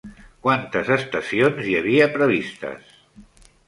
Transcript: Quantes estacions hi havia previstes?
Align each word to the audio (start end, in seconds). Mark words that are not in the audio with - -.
Quantes 0.47 0.89
estacions 0.95 1.69
hi 1.69 1.79
havia 1.83 2.11
previstes? 2.19 2.95